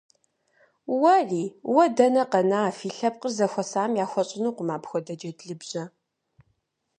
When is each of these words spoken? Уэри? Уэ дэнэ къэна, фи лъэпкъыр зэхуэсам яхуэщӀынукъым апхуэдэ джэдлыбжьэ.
Уэри? 1.01 1.43
Уэ 1.73 1.85
дэнэ 1.95 2.23
къэна, 2.31 2.61
фи 2.77 2.89
лъэпкъыр 2.97 3.33
зэхуэсам 3.37 3.91
яхуэщӀынукъым 4.03 4.69
апхуэдэ 4.75 5.13
джэдлыбжьэ. 5.19 5.83